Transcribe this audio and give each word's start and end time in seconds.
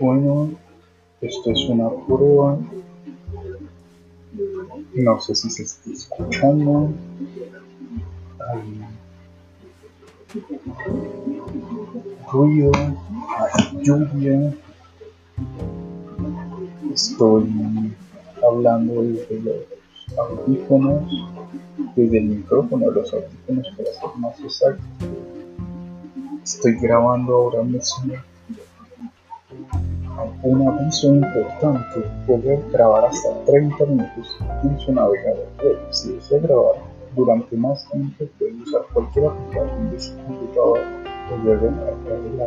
Bueno, 0.00 0.50
esto 1.20 1.50
es 1.50 1.68
una 1.68 1.90
prueba. 2.06 2.56
No 4.94 5.20
sé 5.20 5.34
si 5.34 5.50
se 5.50 5.64
está 5.64 5.90
escuchando. 5.90 6.90
Hay 8.38 8.80
ruido, 12.32 12.70
hay 12.76 13.82
lluvia. 13.82 14.54
Estoy 16.94 17.92
hablando 18.46 19.02
desde 19.02 19.40
los 19.40 20.16
audífonos, 20.16 21.12
desde 21.96 22.18
el 22.18 22.24
micrófono 22.24 22.90
los 22.92 23.12
audífonos 23.12 23.66
para 23.76 23.92
ser 23.92 24.18
más 24.18 24.40
exacto. 24.40 24.84
Estoy 26.44 26.74
grabando 26.80 27.34
ahora 27.34 27.64
mismo 27.64 28.14
un 30.42 30.68
aviso 30.68 31.14
importante, 31.14 32.00
poder 32.26 32.60
grabar 32.72 33.06
hasta 33.06 33.44
30 33.46 33.86
minutos 33.86 34.38
en 34.62 34.78
su 34.78 34.92
navegador 34.92 35.48
web. 35.62 35.78
Si 35.90 36.12
desea 36.12 36.38
grabar 36.40 36.76
durante 37.16 37.56
más 37.56 37.88
tiempo, 37.90 38.24
puede 38.38 38.54
usar 38.54 38.82
cualquier 38.92 39.26
aplicación 39.26 39.90
de 39.90 40.00
su 40.00 40.16
computador 40.18 40.80
o 41.32 41.36
luego 41.44 41.70
marcar 41.70 42.18
el 42.24 42.40